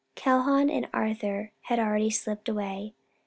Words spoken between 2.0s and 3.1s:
slipped away.